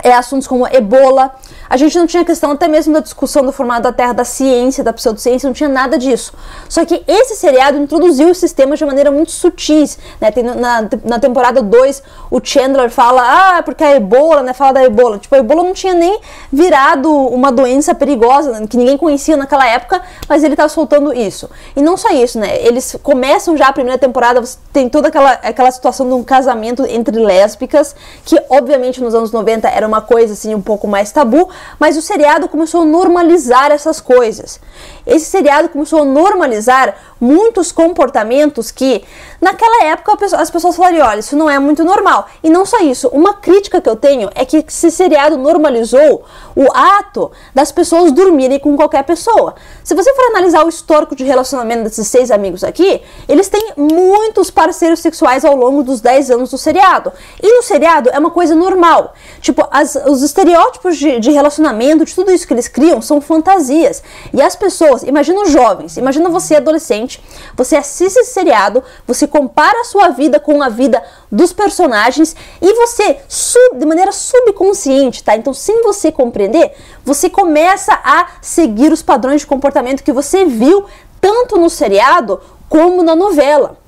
é, 0.04 0.14
assuntos 0.14 0.48
como 0.48 0.68
ebola, 0.68 1.34
a 1.70 1.78
gente 1.78 1.98
não 1.98 2.08
tinha 2.08 2.26
questão 2.26 2.52
até 2.52 2.68
mesmo 2.68 2.94
da 2.94 3.00
discussão 3.00 3.46
do 3.46 3.52
formato 3.52 3.84
da 3.84 3.94
Terra, 3.94 4.14
da 4.14 4.24
ciência, 4.24 4.84
da 4.84 4.92
pseudociência, 4.92 5.48
não 5.48 5.54
tinha 5.54 5.70
nada 5.70 5.98
disso. 5.98 6.34
Só 6.68 6.84
que 6.84 7.04
esse 7.08 7.36
seriado 7.36 7.78
introduziu 7.78 8.30
os 8.30 8.38
sistemas 8.38 8.80
de 8.80 8.86
maneira 8.86 9.12
muito 9.12 9.32
sutis. 9.32 10.00
Né? 10.20 10.32
Tem, 10.32 10.44
na, 10.44 10.88
na 11.04 11.20
temporada 11.20 11.62
2, 11.62 12.02
o 12.32 12.40
Chandler 12.44 12.90
fala, 12.90 13.58
ah, 13.58 13.64
porque 13.64 13.84
a 13.84 13.96
ebola, 13.96 14.42
né? 14.42 14.54
Fala 14.54 14.74
da 14.74 14.84
ebola. 14.84 15.20
Tipo, 15.20 15.36
a 15.36 15.38
ebola 15.38 15.62
não 15.62 15.74
tinha 15.74 15.94
nem 15.94 16.20
virado 16.52 17.12
uma 17.12 17.52
doença 17.52 17.94
perigosa, 17.94 18.60
né? 18.60 18.68
que 18.68 18.76
ninguém 18.76 18.98
conhecia 18.98 19.38
naquela 19.38 19.68
época, 19.68 20.02
mas 20.28 20.44
ele 20.44 20.56
tá 20.56 20.68
soltando 20.68 21.14
isso. 21.14 21.50
E 21.76 21.82
não 21.82 21.96
só 21.96 22.10
isso, 22.10 22.40
né? 22.40 22.66
Eles 22.66 22.96
começam 23.04 23.56
já 23.56 23.68
a 23.68 23.74
primeira 23.74 24.00
temporada, 24.00 24.42
tem 24.74 24.90
toda 24.90 25.10
aquela, 25.10 25.34
aquela 25.34 25.72
situação 25.72 26.08
de 26.08 26.14
um 26.14 26.24
casamento 26.24 26.84
entre 26.86 27.20
lésbicas, 27.20 27.96
que 28.26 28.42
obviamente 28.50 29.02
nos 29.02 29.14
anos 29.14 29.32
90 29.32 29.68
era 29.68 29.88
uma 29.88 30.02
coisa 30.02 30.34
assim 30.34 30.56
um 30.56 30.62
pouco 30.62 30.88
mais 30.88 31.12
tabu, 31.12 31.50
mas 31.80 31.98
o 31.98 32.02
seriado 32.02 32.48
começou 32.48 32.82
a 32.82 32.86
normalizar 32.86 33.72
essas 33.72 34.00
coisas. 34.00 34.60
Esse 35.06 35.26
seriado 35.26 35.70
começou 35.70 36.02
a 36.02 36.06
normalizar 36.06 36.96
muitos 37.20 37.72
comportamentos 37.72 38.72
que, 38.72 39.04
naquela 39.42 39.86
época, 39.86 40.18
as 40.36 40.50
pessoas 40.50 40.76
falariam: 40.76 41.08
olha, 41.08 41.20
isso 41.20 41.36
não 41.36 41.50
é 41.50 41.58
muito 41.60 41.84
normal. 41.84 42.28
E 42.44 42.50
não 42.50 42.66
só 42.66 42.80
isso, 42.80 43.08
uma 43.10 43.34
crítica 43.34 43.82
que 43.82 43.90
eu 43.90 43.96
tenho 43.96 44.30
é 44.36 44.46
que 44.46 44.58
esse 44.58 44.92
seriado 44.92 45.38
normalizou 45.38 46.24
o 46.56 46.72
ato 46.74 47.32
das 47.54 47.72
pessoas 47.72 48.12
dormirem 48.12 48.60
com 48.60 48.76
qualquer 48.76 49.04
pessoa. 49.04 49.56
Se 49.84 49.96
você 49.96 50.14
for 50.14 50.26
analisar 50.26 50.66
o 50.66 50.70
histórico 50.70 51.16
de 51.16 51.24
relacionamento 51.24 51.84
desses 51.84 52.08
seis 52.08 52.32
amigos 52.32 52.64
aqui, 52.64 53.02
eles 53.28 53.50
têm 53.50 53.74
muitos 53.76 54.52
parceiros 54.52 55.00
sexuais 55.00 55.44
ao 55.44 55.56
longo 55.56 55.84
dos 55.84 56.02
10 56.02 56.32
anos 56.32 56.52
do 56.52 56.58
seriado. 56.58 57.12
E 57.42 57.56
no 57.56 57.64
seriado 57.64 58.10
é 58.10 58.20
uma 58.20 58.32
coisa 58.32 58.56
normal. 58.56 59.14
Tipo, 59.42 59.68
as, 59.72 59.96
os 59.96 60.22
estereótipos 60.22 60.98
de, 60.98 61.20
de 61.20 61.32
relacionamento, 61.32 61.49
de 62.06 62.16
tudo 62.16 62.32
isso 62.32 62.46
que 62.46 62.54
eles 62.54 62.68
criam, 62.68 63.02
são 63.02 63.20
fantasias. 63.20 64.04
E 64.34 64.42
as 64.42 64.56
pessoas, 64.56 65.04
imagina 65.04 65.42
os 65.42 65.52
jovens, 65.52 65.98
imagina 65.98 66.30
você 66.30 66.56
adolescente, 66.56 67.22
você 67.56 67.76
assiste 67.76 68.18
esse 68.18 68.32
seriado, 68.32 68.84
você 69.08 69.28
compara 69.28 69.82
a 69.82 69.84
sua 69.84 70.10
vida 70.10 70.40
com 70.40 70.62
a 70.62 70.70
vida 70.70 71.04
dos 71.32 71.52
personagens 71.52 72.36
e 72.62 72.74
você, 72.74 73.18
sub, 73.28 73.78
de 73.78 73.86
maneira 73.86 74.12
subconsciente, 74.12 75.24
tá? 75.24 75.36
Então, 75.36 75.54
sem 75.54 75.82
você 75.82 76.12
compreender, 76.12 76.72
você 77.04 77.30
começa 77.30 77.94
a 78.04 78.28
seguir 78.42 78.92
os 78.92 79.02
padrões 79.02 79.42
de 79.42 79.48
comportamento 79.48 80.04
que 80.04 80.12
você 80.12 80.46
viu 80.46 80.86
tanto 81.20 81.58
no 81.58 81.70
seriado 81.70 82.40
como 82.70 83.02
na 83.02 83.16
novela. 83.16 83.79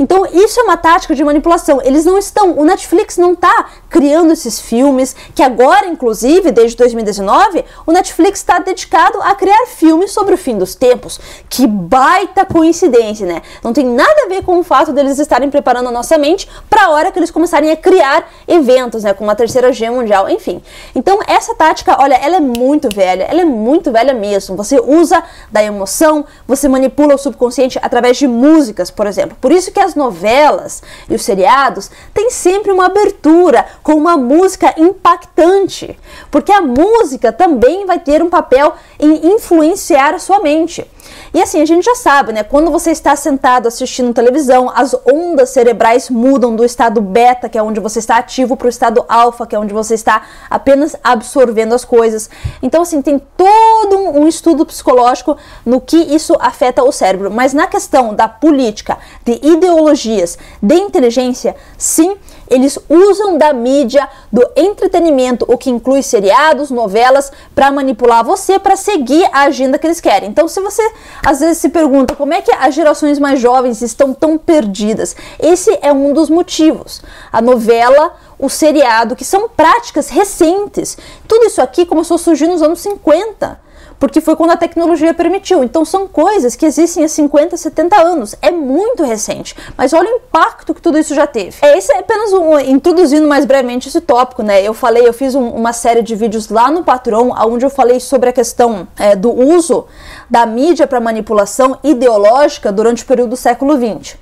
Então, 0.00 0.24
isso 0.32 0.58
é 0.58 0.62
uma 0.62 0.78
tática 0.78 1.14
de 1.14 1.22
manipulação. 1.22 1.78
Eles 1.84 2.06
não 2.06 2.16
estão, 2.16 2.58
o 2.58 2.64
Netflix 2.64 3.18
não 3.18 3.34
está 3.34 3.66
criando 3.90 4.32
esses 4.32 4.58
filmes, 4.58 5.14
que 5.34 5.42
agora, 5.42 5.86
inclusive, 5.88 6.50
desde 6.50 6.74
2019, 6.78 7.62
o 7.86 7.92
Netflix 7.92 8.38
está 8.38 8.58
dedicado 8.58 9.20
a 9.20 9.34
criar 9.34 9.66
filmes 9.66 10.10
sobre 10.10 10.34
o 10.34 10.38
fim 10.38 10.56
dos 10.56 10.74
tempos. 10.74 11.20
Que 11.50 11.66
baita 11.66 12.46
coincidência, 12.46 13.26
né? 13.26 13.42
Não 13.62 13.74
tem 13.74 13.84
nada 13.84 14.24
a 14.24 14.28
ver 14.28 14.42
com 14.42 14.58
o 14.58 14.64
fato 14.64 14.90
deles 14.90 15.18
estarem 15.18 15.50
preparando 15.50 15.90
a 15.90 15.92
nossa 15.92 16.16
mente 16.16 16.48
para 16.70 16.86
a 16.86 16.90
hora 16.90 17.12
que 17.12 17.18
eles 17.18 17.30
começarem 17.30 17.70
a 17.70 17.76
criar 17.76 18.26
eventos, 18.48 19.04
né? 19.04 19.12
Como 19.12 19.30
a 19.30 19.34
terceira 19.34 19.70
G 19.70 19.90
mundial, 19.90 20.30
enfim. 20.30 20.62
Então, 20.94 21.18
essa 21.26 21.54
tática, 21.54 21.96
olha, 22.00 22.14
ela 22.14 22.36
é 22.36 22.40
muito 22.40 22.88
velha, 22.94 23.24
ela 23.24 23.42
é 23.42 23.44
muito 23.44 23.92
velha 23.92 24.14
mesmo. 24.14 24.56
Você 24.56 24.80
usa 24.80 25.22
da 25.52 25.62
emoção, 25.62 26.24
você 26.48 26.68
manipula 26.68 27.16
o 27.16 27.18
subconsciente 27.18 27.78
através 27.82 28.16
de 28.16 28.26
músicas, 28.26 28.90
por 28.90 29.06
exemplo. 29.06 29.36
Por 29.38 29.52
isso 29.52 29.70
que 29.70 29.80
as 29.80 29.89
as 29.90 29.94
novelas 29.94 30.82
e 31.08 31.14
os 31.14 31.22
seriados 31.22 31.90
têm 32.14 32.30
sempre 32.30 32.70
uma 32.70 32.86
abertura 32.86 33.66
com 33.82 33.94
uma 33.94 34.16
música 34.16 34.72
impactante, 34.78 35.98
porque 36.30 36.52
a 36.52 36.60
música 36.60 37.32
também 37.32 37.84
vai 37.84 37.98
ter 37.98 38.22
um 38.22 38.30
papel 38.30 38.74
em 38.98 39.32
influenciar 39.34 40.14
a 40.14 40.18
sua 40.18 40.40
mente. 40.40 40.88
E 41.32 41.40
assim, 41.40 41.60
a 41.60 41.64
gente 41.64 41.84
já 41.84 41.94
sabe, 41.94 42.32
né? 42.32 42.42
Quando 42.42 42.70
você 42.70 42.90
está 42.90 43.14
sentado 43.14 43.68
assistindo 43.68 44.12
televisão, 44.12 44.70
as 44.74 44.94
ondas 45.06 45.50
cerebrais 45.50 46.10
mudam 46.10 46.56
do 46.56 46.64
estado 46.64 47.00
beta, 47.00 47.48
que 47.48 47.56
é 47.56 47.62
onde 47.62 47.80
você 47.80 47.98
está 47.98 48.16
ativo, 48.16 48.56
para 48.56 48.66
o 48.66 48.70
estado 48.70 49.04
alfa, 49.08 49.46
que 49.46 49.54
é 49.54 49.58
onde 49.58 49.72
você 49.72 49.94
está 49.94 50.22
apenas 50.48 50.96
absorvendo 51.02 51.74
as 51.74 51.84
coisas. 51.84 52.28
Então, 52.62 52.82
assim, 52.82 53.00
tem 53.00 53.20
todo 53.36 53.96
um 53.96 54.26
estudo 54.26 54.66
psicológico 54.66 55.36
no 55.64 55.80
que 55.80 55.96
isso 55.96 56.36
afeta 56.40 56.82
o 56.82 56.92
cérebro. 56.92 57.30
Mas 57.30 57.52
na 57.52 57.66
questão 57.66 58.14
da 58.14 58.28
política, 58.28 58.98
de 59.24 59.40
ideologias, 59.42 60.38
de 60.62 60.74
inteligência, 60.74 61.56
sim, 61.78 62.16
eles 62.48 62.78
usam 62.88 63.38
da 63.38 63.52
mídia, 63.52 64.08
do 64.32 64.44
entretenimento, 64.56 65.44
o 65.48 65.56
que 65.56 65.70
inclui 65.70 66.02
seriados, 66.02 66.70
novelas, 66.70 67.30
para 67.54 67.70
manipular 67.70 68.24
você, 68.24 68.58
para 68.58 68.76
seguir 68.76 69.24
a 69.32 69.42
agenda 69.42 69.78
que 69.78 69.86
eles 69.86 70.00
querem. 70.00 70.28
Então, 70.28 70.48
se 70.48 70.60
você 70.60 70.82
às 71.24 71.40
vezes 71.40 71.58
se 71.58 71.68
pergunta 71.68 72.14
como 72.16 72.32
é 72.32 72.42
que 72.42 72.52
as 72.52 72.74
gerações 72.74 73.18
mais 73.18 73.40
jovens 73.40 73.82
estão 73.82 74.12
tão 74.12 74.38
perdidas, 74.38 75.16
esse 75.38 75.78
é 75.82 75.92
um 75.92 76.12
dos 76.12 76.30
motivos. 76.30 77.02
A 77.32 77.40
novela, 77.40 78.14
o 78.38 78.48
seriado, 78.48 79.16
que 79.16 79.24
são 79.24 79.48
práticas 79.48 80.08
recentes. 80.08 80.96
Tudo 81.28 81.46
isso 81.46 81.60
aqui 81.60 81.84
começou 81.84 82.14
a 82.14 82.18
surgir 82.18 82.46
nos 82.46 82.62
anos 82.62 82.80
50 82.80 83.69
porque 84.00 84.20
foi 84.20 84.34
quando 84.34 84.52
a 84.52 84.56
tecnologia 84.56 85.12
permitiu. 85.12 85.62
Então 85.62 85.84
são 85.84 86.08
coisas 86.08 86.56
que 86.56 86.64
existem 86.64 87.04
há 87.04 87.08
50, 87.08 87.56
70 87.56 88.00
anos. 88.00 88.34
É 88.40 88.50
muito 88.50 89.04
recente. 89.04 89.54
Mas 89.76 89.92
olha 89.92 90.10
o 90.10 90.16
impacto 90.16 90.74
que 90.74 90.80
tudo 90.80 90.98
isso 90.98 91.14
já 91.14 91.26
teve. 91.26 91.58
É, 91.60 91.76
esse 91.76 91.92
é 91.92 91.98
apenas 91.98 92.32
um, 92.32 92.58
introduzindo 92.58 93.28
mais 93.28 93.44
brevemente 93.44 93.88
esse 93.88 94.00
tópico, 94.00 94.42
né? 94.42 94.62
Eu 94.62 94.72
falei, 94.72 95.06
eu 95.06 95.12
fiz 95.12 95.34
um, 95.34 95.50
uma 95.50 95.74
série 95.74 96.02
de 96.02 96.16
vídeos 96.16 96.48
lá 96.48 96.70
no 96.70 96.82
Patreon, 96.82 97.30
onde 97.46 97.64
eu 97.64 97.70
falei 97.70 98.00
sobre 98.00 98.30
a 98.30 98.32
questão 98.32 98.88
é, 98.98 99.14
do 99.14 99.30
uso 99.30 99.86
da 100.30 100.46
mídia 100.46 100.86
para 100.86 100.98
manipulação 100.98 101.78
ideológica 101.84 102.72
durante 102.72 103.04
o 103.04 103.06
período 103.06 103.30
do 103.30 103.36
século 103.36 103.76
XX. 103.76 104.16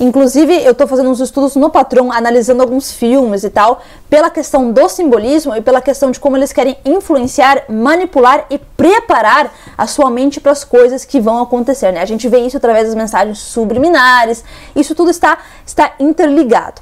Inclusive, 0.00 0.64
eu 0.64 0.72
estou 0.72 0.86
fazendo 0.86 1.10
uns 1.10 1.20
estudos 1.20 1.56
no 1.56 1.70
Patreon, 1.70 2.12
analisando 2.12 2.62
alguns 2.62 2.92
filmes 2.92 3.42
e 3.42 3.50
tal, 3.50 3.82
pela 4.08 4.30
questão 4.30 4.70
do 4.70 4.88
simbolismo 4.88 5.54
e 5.56 5.60
pela 5.60 5.80
questão 5.80 6.10
de 6.10 6.20
como 6.20 6.36
eles 6.36 6.52
querem 6.52 6.76
influenciar, 6.84 7.64
manipular 7.68 8.46
e 8.50 8.58
preparar 8.58 9.52
a 9.76 9.86
sua 9.86 10.10
mente 10.10 10.40
para 10.40 10.52
as 10.52 10.64
coisas 10.64 11.04
que 11.04 11.20
vão 11.20 11.42
acontecer. 11.42 11.92
Né? 11.92 12.00
A 12.00 12.06
gente 12.06 12.28
vê 12.28 12.38
isso 12.38 12.56
através 12.56 12.86
das 12.86 12.94
mensagens 12.94 13.38
subliminares, 13.38 14.44
isso 14.74 14.94
tudo 14.94 15.10
está, 15.10 15.38
está 15.66 15.92
interligado. 15.98 16.80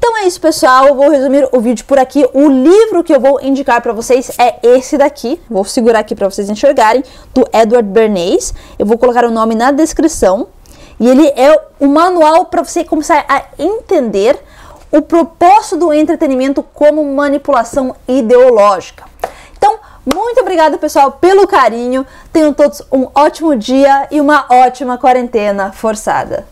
Então 0.00 0.16
é 0.16 0.26
isso, 0.26 0.40
pessoal. 0.40 0.86
Eu 0.86 0.94
vou 0.94 1.10
resumir 1.10 1.46
o 1.52 1.60
vídeo 1.60 1.84
por 1.84 1.98
aqui. 1.98 2.26
O 2.32 2.48
livro 2.48 3.04
que 3.04 3.14
eu 3.14 3.20
vou 3.20 3.38
indicar 3.42 3.82
para 3.82 3.92
vocês 3.92 4.30
é 4.38 4.56
esse 4.62 4.96
daqui. 4.96 5.38
Vou 5.48 5.62
segurar 5.62 5.98
aqui 5.98 6.14
para 6.14 6.28
vocês 6.28 6.48
enxergarem, 6.48 7.04
do 7.34 7.46
Edward 7.52 7.86
Bernays. 7.86 8.54
Eu 8.78 8.86
vou 8.86 8.96
colocar 8.96 9.26
o 9.26 9.30
nome 9.30 9.54
na 9.54 9.70
descrição. 9.70 10.48
E 11.00 11.08
ele 11.08 11.26
é 11.28 11.58
o 11.80 11.86
manual 11.86 12.44
para 12.44 12.62
você 12.62 12.84
começar 12.84 13.24
a 13.26 13.42
entender 13.58 14.38
o 14.92 15.00
propósito 15.00 15.78
do 15.78 15.92
entretenimento 15.94 16.62
como 16.62 17.02
manipulação 17.02 17.96
ideológica. 18.06 19.04
Então, 19.56 19.78
muito 20.04 20.42
obrigada, 20.42 20.76
pessoal, 20.76 21.12
pelo 21.12 21.46
carinho. 21.46 22.06
Tenham 22.30 22.52
todos 22.52 22.82
um 22.92 23.08
ótimo 23.14 23.56
dia 23.56 24.08
e 24.10 24.20
uma 24.20 24.44
ótima 24.50 24.98
quarentena 24.98 25.72
forçada. 25.72 26.46